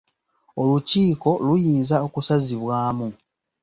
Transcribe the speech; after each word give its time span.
Olukiiko 0.61 1.29
luyinza 1.45 1.95
okusazibwamu. 2.07 3.07